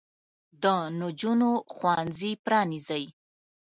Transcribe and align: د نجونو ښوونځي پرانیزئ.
د 0.63 0.65
نجونو 0.99 1.51
ښوونځي 1.75 2.31
پرانیزئ. 2.45 3.03